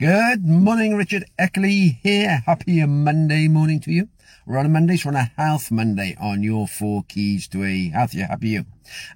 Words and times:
Good 0.00 0.44
morning, 0.44 0.96
Richard 0.96 1.24
Eckley 1.38 2.00
here. 2.02 2.42
Happy 2.46 2.84
Monday 2.84 3.46
morning 3.46 3.78
to 3.80 3.92
you. 3.92 4.08
We're 4.44 4.58
on 4.58 4.66
a 4.66 4.68
Monday, 4.68 4.96
so 4.96 5.10
on 5.10 5.14
a 5.14 5.30
health 5.36 5.70
Monday 5.70 6.16
on 6.20 6.42
your 6.42 6.66
four 6.66 7.04
keys 7.04 7.46
to 7.48 7.62
a 7.62 7.90
healthier, 7.90 8.26
happy 8.26 8.48
you. 8.48 8.64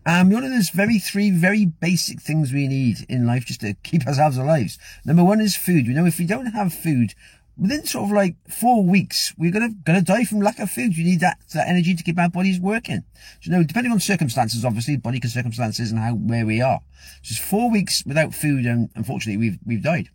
Um, 0.07 0.31
one 0.31 0.45
of 0.45 0.53
those 0.53 0.71
very 0.71 1.01
three 1.01 1.33
very 1.33 1.67
basic 1.67 2.21
things 2.21 2.53
we 2.53 2.69
need 2.69 3.05
in 3.09 3.27
life 3.27 3.45
just 3.45 3.63
to 3.63 3.75
keep 3.83 4.07
ourselves 4.07 4.39
alive. 4.39 4.79
Number 5.05 5.25
one 5.25 5.41
is 5.41 5.57
food. 5.57 5.89
You 5.89 5.95
know 5.95 6.07
if 6.07 6.21
we 6.21 6.27
don't 6.27 6.47
have 6.47 6.73
food, 6.73 7.13
within 7.57 7.85
sort 7.85 8.05
of 8.05 8.13
like 8.13 8.37
four 8.49 8.85
weeks, 8.85 9.35
we're 9.37 9.51
gonna 9.51 9.71
gonna 9.85 10.01
die 10.01 10.23
from 10.23 10.39
lack 10.39 10.61
of 10.61 10.71
food. 10.71 10.97
You 10.97 11.05
need 11.05 11.21
that, 11.21 11.39
that 11.55 11.67
energy 11.67 11.97
to 11.97 12.05
keep 12.05 12.21
our 12.21 12.31
bodies 12.31 12.61
working. 12.61 13.03
So, 13.41 13.51
you 13.51 13.57
know, 13.57 13.65
depending 13.65 13.93
on 13.93 13.99
circumstances, 13.99 14.65
obviously, 14.65 14.97
body 14.97 15.21
circumstances 15.27 15.91
and 15.91 15.99
how 15.99 16.15
where 16.15 16.47
we 16.47 16.63
are. 16.63 16.83
So, 17.23 17.33
it's 17.33 17.39
four 17.41 17.69
weeks 17.69 18.05
without 18.07 18.33
food, 18.33 18.65
and 18.65 18.91
unfortunately, 18.95 19.39
we've 19.39 19.59
we've 19.67 19.83
died. 19.83 20.11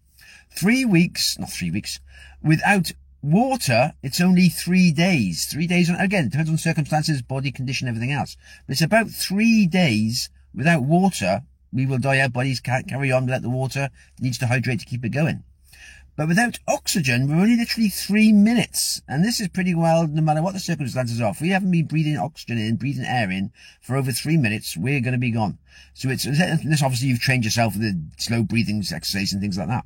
Three 0.56 0.86
weeks, 0.86 1.38
not 1.40 1.52
three 1.52 1.72
weeks, 1.72 2.00
without 2.42 2.92
water, 3.24 3.94
it's 4.04 4.22
only 4.22 4.50
three 4.50 4.92
days. 4.92 5.46
Three 5.46 5.66
days, 5.66 5.90
on, 5.90 5.96
again, 5.96 6.30
depends 6.30 6.50
on 6.50 6.58
circumstances, 6.58 7.22
body 7.22 7.52
condition, 7.52 7.88
everything 7.88 8.12
else. 8.12 8.38
But 8.68 8.74
it's 8.74 8.82
about 8.82 9.10
three 9.10 9.66
days 9.66 10.30
without 10.54 10.84
water. 10.84 11.44
We 11.72 11.88
will 11.88 11.98
die. 11.98 12.20
Our 12.22 12.30
bodies 12.30 12.60
can't 12.60 12.88
carry 12.88 13.12
on 13.12 13.26
without 13.26 13.42
the 13.42 13.50
water. 13.50 13.90
It 14.18 14.22
needs 14.22 14.38
to 14.40 14.48
hydrate 14.48 14.82
to 14.82 14.86
keep 14.86 15.04
it 15.04 15.10
going. 15.10 15.44
But 16.16 16.28
without 16.28 16.60
oxygen, 16.68 17.28
we're 17.28 17.42
only 17.42 17.58
literally 17.58 17.90
three 17.90 18.32
minutes. 18.32 19.02
And 19.08 19.26
this 19.26 19.42
is 19.42 19.48
pretty 19.48 19.74
well, 19.74 20.06
no 20.06 20.22
matter 20.22 20.44
what 20.44 20.54
the 20.54 20.60
circumstances 20.60 21.20
are. 21.20 21.32
If 21.32 21.42
we 21.42 21.50
haven't 21.50 21.72
been 21.72 21.88
breathing 21.88 22.18
oxygen 22.18 22.60
in, 22.60 22.76
breathing 22.76 23.06
air 23.06 23.32
in 23.32 23.52
for 23.82 23.96
over 23.96 24.12
three 24.12 24.38
minutes, 24.38 24.78
we're 24.78 25.02
going 25.02 25.14
to 25.14 25.18
be 25.18 25.32
gone. 25.32 25.58
So 25.96 26.10
it's, 26.10 26.26
this 26.26 26.84
obviously 26.84 27.08
you've 27.08 27.20
trained 27.20 27.46
yourself 27.46 27.74
with 27.74 27.82
the 27.82 28.00
slow 28.18 28.44
breathing 28.44 28.84
exercise 28.94 29.34
and 29.34 29.42
things 29.42 29.58
like 29.58 29.70
that. 29.70 29.86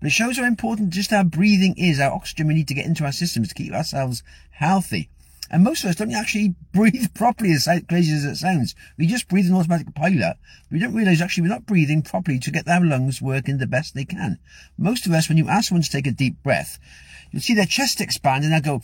But 0.00 0.08
it 0.08 0.10
shows 0.10 0.38
how 0.38 0.44
important 0.44 0.90
just 0.90 1.12
our 1.12 1.24
breathing 1.24 1.74
is, 1.76 2.00
our 2.00 2.12
oxygen 2.12 2.46
we 2.46 2.54
need 2.54 2.68
to 2.68 2.74
get 2.74 2.86
into 2.86 3.04
our 3.04 3.12
systems 3.12 3.48
to 3.48 3.54
keep 3.54 3.72
ourselves 3.72 4.22
healthy. 4.50 5.08
And 5.50 5.64
most 5.64 5.82
of 5.82 5.90
us 5.90 5.96
don't 5.96 6.12
actually 6.12 6.54
breathe 6.72 7.14
properly, 7.14 7.52
as 7.52 7.68
crazy 7.88 8.12
as 8.12 8.24
it 8.24 8.36
sounds. 8.36 8.74
We 8.96 9.06
just 9.06 9.28
breathe 9.28 9.46
an 9.46 9.54
automatic 9.54 9.94
pilot. 9.94 10.36
We 10.70 10.78
don't 10.78 10.94
realize 10.94 11.20
actually 11.20 11.42
we're 11.42 11.54
not 11.54 11.66
breathing 11.66 12.02
properly 12.02 12.38
to 12.40 12.50
get 12.50 12.68
our 12.68 12.84
lungs 12.84 13.22
working 13.22 13.58
the 13.58 13.66
best 13.66 13.94
they 13.94 14.04
can. 14.04 14.38
Most 14.76 15.06
of 15.06 15.12
us, 15.12 15.28
when 15.28 15.38
you 15.38 15.48
ask 15.48 15.68
someone 15.68 15.82
to 15.82 15.90
take 15.90 16.06
a 16.06 16.12
deep 16.12 16.42
breath, 16.42 16.78
you'll 17.30 17.42
see 17.42 17.54
their 17.54 17.66
chest 17.66 18.00
expand 18.00 18.44
and 18.44 18.52
they'll 18.52 18.78
go, 18.78 18.82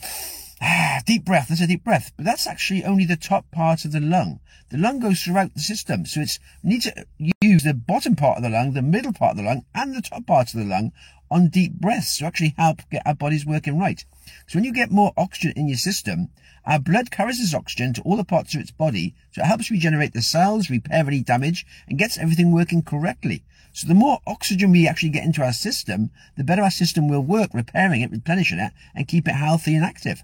ah, 0.61 1.01
deep 1.05 1.25
breath, 1.25 1.47
that's 1.49 1.61
a 1.61 1.67
deep 1.67 1.83
breath. 1.83 2.11
But 2.15 2.25
that's 2.25 2.47
actually 2.47 2.83
only 2.83 3.05
the 3.05 3.17
top 3.17 3.49
part 3.51 3.85
of 3.85 3.91
the 3.91 3.99
lung. 3.99 4.39
The 4.69 4.77
lung 4.77 4.99
goes 4.99 5.21
throughout 5.21 5.53
the 5.53 5.59
system. 5.59 6.05
So 6.05 6.21
it's, 6.21 6.39
need 6.63 6.81
to 6.83 7.05
use 7.41 7.63
the 7.63 7.73
bottom 7.73 8.15
part 8.15 8.37
of 8.37 8.43
the 8.43 8.49
lung, 8.49 8.73
the 8.73 8.81
middle 8.81 9.13
part 9.13 9.31
of 9.31 9.37
the 9.37 9.43
lung, 9.43 9.65
and 9.73 9.95
the 9.95 10.01
top 10.01 10.25
part 10.25 10.53
of 10.53 10.59
the 10.59 10.65
lung 10.65 10.91
on 11.29 11.49
deep 11.49 11.73
breaths 11.73 12.17
to 12.17 12.25
actually 12.25 12.53
help 12.57 12.81
get 12.91 13.05
our 13.05 13.15
bodies 13.15 13.45
working 13.45 13.77
right. 13.77 14.05
So 14.47 14.57
when 14.57 14.63
you 14.63 14.73
get 14.73 14.91
more 14.91 15.13
oxygen 15.17 15.53
in 15.55 15.67
your 15.67 15.77
system, 15.77 16.29
our 16.65 16.79
blood 16.79 17.11
carries 17.11 17.39
this 17.39 17.53
oxygen 17.53 17.93
to 17.93 18.01
all 18.01 18.15
the 18.15 18.23
parts 18.23 18.55
of 18.55 18.61
its 18.61 18.71
body, 18.71 19.13
so 19.31 19.41
it 19.41 19.45
helps 19.45 19.69
regenerate 19.69 20.13
the 20.13 20.21
cells, 20.21 20.69
repair 20.69 21.05
any 21.05 21.21
damage, 21.21 21.65
and 21.87 21.97
gets 21.97 22.17
everything 22.17 22.51
working 22.51 22.81
correctly. 22.81 23.43
So 23.73 23.87
the 23.87 23.93
more 23.93 24.19
oxygen 24.25 24.71
we 24.71 24.87
actually 24.87 25.09
get 25.09 25.25
into 25.25 25.43
our 25.43 25.53
system, 25.53 26.09
the 26.37 26.43
better 26.43 26.61
our 26.61 26.71
system 26.71 27.07
will 27.07 27.21
work, 27.21 27.53
repairing 27.53 28.01
it, 28.01 28.11
replenishing 28.11 28.59
it, 28.59 28.71
and 28.95 29.07
keep 29.07 29.27
it 29.27 29.35
healthy 29.35 29.75
and 29.75 29.83
active. 29.83 30.23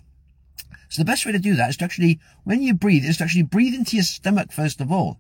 So 0.90 1.02
the 1.02 1.06
best 1.06 1.26
way 1.26 1.32
to 1.32 1.40
do 1.40 1.56
that 1.56 1.70
is 1.70 1.78
to 1.78 1.86
actually, 1.86 2.20
when 2.44 2.62
you 2.62 2.74
breathe, 2.74 3.06
is 3.06 3.18
to 3.18 3.24
actually 3.24 3.44
breathe 3.44 3.74
into 3.74 3.96
your 3.96 4.04
stomach 4.04 4.52
first 4.52 4.82
of 4.82 4.92
all. 4.92 5.20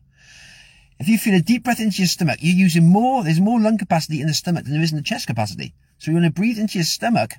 If 0.99 1.07
you 1.07 1.17
feel 1.17 1.33
a 1.33 1.41
deep 1.41 1.63
breath 1.63 1.79
into 1.79 1.99
your 1.99 2.07
stomach, 2.07 2.39
you're 2.41 2.55
using 2.55 2.87
more, 2.87 3.23
there's 3.23 3.39
more 3.39 3.59
lung 3.59 3.77
capacity 3.77 4.21
in 4.21 4.27
the 4.27 4.33
stomach 4.33 4.65
than 4.65 4.73
there 4.73 4.83
is 4.83 4.91
in 4.91 4.97
the 4.97 5.03
chest 5.03 5.27
capacity. 5.27 5.73
So 5.97 6.11
you 6.11 6.17
want 6.17 6.25
to 6.25 6.39
breathe 6.39 6.59
into 6.59 6.77
your 6.77 6.85
stomach 6.85 7.35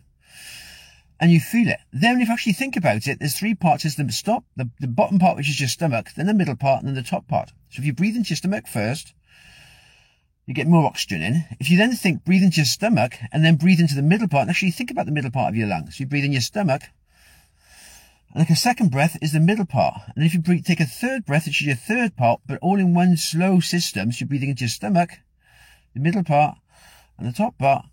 and 1.21 1.31
you 1.31 1.39
feel 1.39 1.69
it. 1.69 1.79
Then 1.93 2.21
if 2.21 2.27
you 2.27 2.35
actually 2.35 2.55
think 2.55 2.77
about 2.77 3.07
it, 3.07 3.21
there's 3.21 3.39
three 3.39 3.55
parts. 3.55 3.85
There's 3.85 3.95
the 3.95 4.11
stop, 4.11 4.45
the, 4.57 4.69
the 4.81 4.89
bottom 4.89 5.21
part, 5.21 5.37
which 5.37 5.49
is 5.49 5.61
your 5.61 5.69
stomach, 5.69 6.09
then 6.17 6.27
the 6.27 6.35
middle 6.35 6.57
part, 6.57 6.81
and 6.81 6.89
then 6.89 6.97
the 6.97 7.09
top 7.09 7.29
part. 7.29 7.51
So 7.71 7.79
if 7.79 7.85
you 7.85 7.93
breathe 7.93 8.17
into 8.17 8.31
your 8.31 8.39
stomach 8.39 8.67
first, 8.67 9.15
you 10.47 10.55
get 10.55 10.67
more 10.67 10.85
oxygen 10.85 11.23
in. 11.23 11.45
If 11.61 11.71
you 11.71 11.79
then 11.79 11.93
think, 11.93 12.25
breathe 12.25 12.43
into 12.43 12.57
your 12.57 12.67
stomach, 12.67 13.15
and 13.31 13.45
then 13.45 13.55
breathe 13.55 13.79
into 13.79 13.95
the 13.95 14.03
middle 14.03 14.27
part, 14.27 14.43
and 14.43 14.51
actually 14.51 14.73
think 14.73 14.91
about 14.91 15.07
the 15.07 15.13
middle 15.13 15.31
part 15.31 15.51
of 15.51 15.57
your 15.57 15.69
lungs. 15.69 16.01
You 16.01 16.07
breathe 16.07 16.25
in 16.25 16.33
your 16.33 16.41
stomach, 16.41 16.83
like 18.35 18.51
a 18.51 18.57
second 18.57 18.91
breath 18.91 19.19
is 19.21 19.33
the 19.33 19.41
middle 19.41 19.67
part. 19.67 20.01
And 20.17 20.25
if 20.25 20.33
you 20.33 20.41
breathe, 20.41 20.65
take 20.65 20.81
a 20.81 20.87
third 20.87 21.27
breath, 21.27 21.47
it 21.47 21.55
should 21.55 21.67
be 21.67 21.69
your 21.69 21.77
third 21.77 22.17
part, 22.17 22.41
but 22.47 22.59
all 22.63 22.79
in 22.79 22.95
one 22.95 23.17
slow 23.17 23.61
system. 23.61 24.11
So 24.11 24.21
you're 24.21 24.29
breathing 24.29 24.51
into 24.51 24.65
your 24.65 24.71
stomach, 24.71 25.11
the 25.95 26.01
middle 26.01 26.25
part, 26.25 26.57
and 27.19 27.29
the 27.29 27.33
top 27.33 27.59
part. 27.59 27.85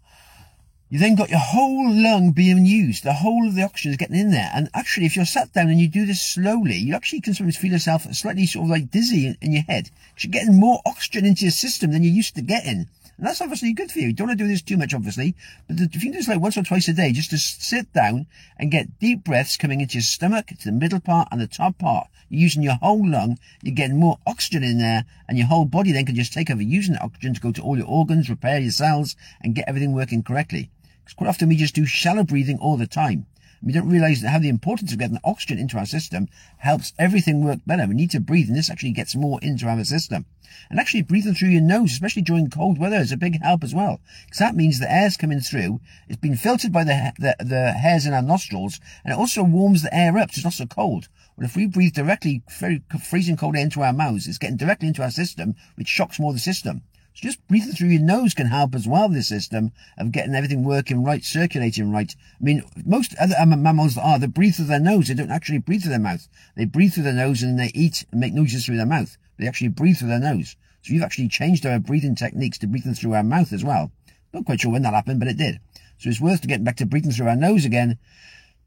You 0.91 0.97
then 0.97 1.16
got 1.16 1.29
your 1.29 1.39
whole 1.39 1.91
lung 1.94 2.31
being 2.31 2.66
used. 2.66 3.03
The 3.03 3.13
whole 3.13 3.47
of 3.47 3.53
the 3.53 3.61
oxygen 3.61 3.91
is 3.91 3.97
getting 3.97 4.16
in 4.16 4.31
there. 4.31 4.50
And 4.55 4.69
actually, 4.73 5.05
if 5.05 5.16
you're 5.16 5.25
sat 5.25 5.53
down 5.53 5.69
and 5.69 5.79
you 5.79 5.88
do 5.88 6.05
this 6.05 6.22
slowly, 6.22 6.77
you 6.77 6.95
actually 6.95 7.21
can 7.21 7.35
sometimes 7.35 7.57
feel 7.57 7.73
yourself 7.73 8.11
slightly 8.16 8.47
sort 8.47 8.63
of 8.63 8.71
like 8.71 8.89
dizzy 8.89 9.27
in, 9.27 9.38
in 9.41 9.51
your 9.51 9.61
head. 9.63 9.91
You're 10.17 10.31
getting 10.31 10.59
more 10.59 10.81
oxygen 10.88 11.27
into 11.27 11.45
your 11.45 11.51
system 11.51 11.91
than 11.91 12.03
you're 12.03 12.13
used 12.13 12.35
to 12.35 12.41
getting. 12.41 12.88
And 13.19 13.28
that's 13.28 13.41
obviously 13.41 13.74
good 13.74 13.91
for 13.91 14.00
you. 14.00 14.07
You 14.07 14.13
don't 14.13 14.28
want 14.28 14.40
to 14.40 14.46
do 14.46 14.50
this 14.50 14.62
too 14.62 14.78
much, 14.78 14.94
obviously. 14.94 15.35
But 15.68 15.94
if 15.94 16.02
you 16.02 16.13
do 16.13 16.18
this 16.19 16.30
like 16.30 16.40
once 16.40 16.56
or 16.56 16.63
twice 16.63 16.88
a 16.88 16.94
day, 16.94 17.12
just 17.12 17.31
to 17.31 17.38
sit 17.38 17.91
down 17.91 18.28
and 18.56 18.72
get 18.72 18.97
deep 18.97 19.25
breaths 19.25 19.57
coming 19.57 19.81
into 19.81 19.96
your 19.96 20.03
stomach, 20.03 20.47
to 20.47 20.63
the 20.63 20.72
middle 20.72 21.02
part 21.02 21.28
and 21.30 21.41
the 21.41 21.46
top 21.46 21.78
part. 21.78 22.07
You're 22.30 22.44
using 22.44 22.63
your 22.63 22.75
whole 22.75 23.06
lung. 23.06 23.38
You're 23.62 23.75
getting 23.75 24.00
more 24.00 24.19
oxygen 24.25 24.63
in 24.63 24.78
there 24.78 25.03
and 25.28 25.38
your 25.38 25.47
whole 25.47 25.66
body 25.66 25.91
then 25.91 26.06
can 26.06 26.16
just 26.16 26.31
take 26.31 26.50
over 26.50 26.62
using 26.62 26.94
that 26.94 27.03
oxygen 27.03 27.34
to 27.34 27.41
go 27.41 27.52
to 27.52 27.62
all 27.62 27.78
your 27.78 27.88
organs, 27.88 28.30
repair 28.30 28.57
your 28.57 28.72
cells 28.72 29.18
and 29.41 29.53
get 29.53 29.68
everything 29.68 29.91
working 29.91 30.24
correctly. 30.24 30.72
Because 31.03 31.16
quite 31.16 31.28
often 31.28 31.50
we 31.50 31.57
just 31.57 31.75
do 31.75 31.86
shallow 31.86 32.24
breathing 32.24 32.57
all 32.59 32.78
the 32.78 32.88
time. 32.88 33.25
We 33.61 33.73
don't 33.73 33.89
realize 33.89 34.23
how 34.23 34.39
the 34.39 34.49
importance 34.49 34.93
of 34.93 34.99
getting 34.99 35.19
oxygen 35.23 35.59
into 35.59 35.77
our 35.77 35.85
system 35.85 36.29
helps 36.57 36.93
everything 36.97 37.43
work 37.43 37.59
better. 37.65 37.87
We 37.87 37.95
need 37.95 38.11
to 38.11 38.21
breathe, 38.21 38.47
and 38.47 38.57
this 38.57 38.69
actually 38.69 38.93
gets 38.93 39.15
more 39.15 39.39
into 39.41 39.67
our 39.67 39.83
system. 39.83 40.25
And 40.69 40.79
actually 40.79 41.01
breathing 41.01 41.33
through 41.33 41.49
your 41.49 41.61
nose, 41.61 41.91
especially 41.91 42.21
during 42.21 42.49
cold 42.49 42.79
weather, 42.79 42.97
is 42.97 43.11
a 43.11 43.17
big 43.17 43.41
help 43.41 43.63
as 43.63 43.75
well. 43.75 43.99
Because 44.25 44.39
that 44.39 44.55
means 44.55 44.79
the 44.79 44.91
air's 44.91 45.17
coming 45.17 45.41
through, 45.41 45.81
it's 46.07 46.17
been 46.17 46.37
filtered 46.37 46.71
by 46.71 46.83
the, 46.83 47.13
the, 47.19 47.35
the 47.43 47.73
hairs 47.73 48.05
in 48.05 48.13
our 48.13 48.21
nostrils, 48.21 48.79
and 49.03 49.13
it 49.13 49.17
also 49.17 49.43
warms 49.43 49.83
the 49.83 49.93
air 49.93 50.17
up 50.17 50.31
so 50.31 50.39
it's 50.39 50.43
not 50.45 50.53
so 50.53 50.65
cold. 50.65 51.09
Well, 51.35 51.45
if 51.45 51.55
we 51.55 51.67
breathe 51.67 51.93
directly, 51.93 52.43
very 52.59 52.81
freezing 53.01 53.37
cold 53.37 53.55
air 53.55 53.63
into 53.63 53.81
our 53.81 53.93
mouths, 53.93 54.27
it's 54.27 54.37
getting 54.37 54.57
directly 54.57 54.87
into 54.87 55.03
our 55.03 55.11
system, 55.11 55.55
which 55.75 55.87
shocks 55.87 56.19
more 56.19 56.33
the 56.33 56.39
system. 56.39 56.81
Just 57.22 57.46
breathing 57.50 57.74
through 57.74 57.90
your 57.90 58.02
nose 58.02 58.34
can 58.34 58.47
help 58.47 58.74
as 58.74 58.88
well, 58.88 59.09
this 59.09 59.28
system 59.28 59.74
of 59.97 60.13
getting 60.13 60.34
everything 60.34 60.63
working 60.63 61.03
right, 61.03 61.24
circulating 61.24 61.91
right. 61.91 62.16
I 62.40 62.44
mean, 62.44 62.63
most 62.85 63.13
other 63.19 63.35
mammals 63.46 63.97
are, 63.97 64.18
they 64.18 64.28
breathe 64.28 64.56
through 64.56 64.66
their 64.66 64.80
nose. 64.80 65.09
They 65.09 65.16
don't 65.16 65.30
actually 65.30 65.57
breathe 65.57 65.81
through 65.81 65.91
their 65.91 66.00
mouth. 66.00 66.30
They 66.56 66.63
breathe 66.63 66.94
through 66.94 67.03
their 67.03 67.13
nose 67.13 67.44
and 67.44 67.59
they 67.59 67.72
eat 67.74 68.06
and 68.12 68.22
make 68.22 68.34
noises 68.34 68.66
through 68.66 68.78
their 68.78 68.85
mouth. 68.85 69.18
They 69.38 69.47
actually 69.47 69.68
breathe 69.68 69.97
through 69.97 70.07
their 70.07 70.19
nose. 70.19 70.56
So 70.81 70.94
you've 70.94 71.03
actually 71.03 71.28
changed 71.28 71.66
our 71.66 71.78
breathing 71.78 72.16
techniques 72.16 72.57
to 72.59 72.68
breathing 72.68 72.94
through 72.94 73.13
our 73.13 73.24
mouth 73.24 73.51
as 73.51 73.66
well. 73.66 73.91
Not 74.34 74.46
quite 74.46 74.62
sure 74.62 74.72
when 74.72 74.84
that 74.84 74.94
happened, 74.94 75.19
but 75.19 75.28
it 75.28 75.38
did. 75.38 75.59
So 75.97 76.09
it's 76.09 76.22
worth 76.22 76.40
to 76.41 76.47
getting 76.47 76.63
back 76.63 76.78
to 76.78 76.86
breathing 76.86 77.12
through 77.12 77.28
our 77.28 77.36
nose 77.36 77.66
again. 77.66 77.97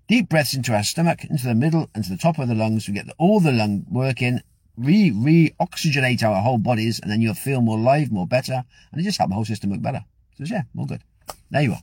Deep 0.08 0.28
breaths 0.28 0.52
into 0.52 0.74
our 0.74 0.82
stomach, 0.82 1.24
into 1.24 1.46
the 1.46 1.54
middle, 1.54 1.88
into 1.94 2.10
the 2.10 2.18
top 2.18 2.38
of 2.38 2.48
the 2.48 2.54
lungs. 2.54 2.86
We 2.86 2.92
get 2.92 3.06
all 3.16 3.40
the 3.40 3.52
lung 3.52 3.86
working 3.88 4.42
re 4.76 5.10
re-oxygenate 5.10 6.22
our 6.22 6.42
whole 6.42 6.58
bodies 6.58 7.00
and 7.00 7.10
then 7.10 7.20
you'll 7.20 7.34
feel 7.34 7.60
more 7.60 7.78
live, 7.78 8.10
more 8.10 8.26
better, 8.26 8.64
and 8.90 9.00
it 9.00 9.04
just 9.04 9.18
help 9.18 9.30
the 9.30 9.34
whole 9.34 9.44
system 9.44 9.70
work 9.70 9.82
better. 9.82 10.04
So 10.38 10.44
yeah, 10.46 10.62
all 10.76 10.86
good. 10.86 11.02
There 11.50 11.62
you 11.62 11.72
are. 11.72 11.82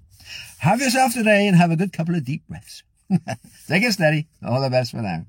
Have 0.59 0.81
yourself 0.81 1.13
today 1.13 1.47
and 1.47 1.55
have 1.55 1.71
a 1.71 1.75
good 1.75 1.93
couple 1.93 2.15
of 2.15 2.25
deep 2.25 2.43
breaths. 2.47 2.83
Take 3.67 3.83
it 3.83 3.93
steady. 3.93 4.27
All 4.45 4.61
the 4.61 4.69
best 4.69 4.91
for 4.91 4.97
now. 4.97 5.25